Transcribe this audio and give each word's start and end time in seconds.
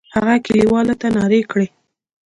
هغه 0.15 0.35
کلیوالو 0.45 0.93
ته 1.01 1.07
نارې 1.15 1.41
کړې. 1.51 1.67